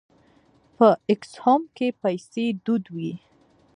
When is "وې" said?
2.95-3.11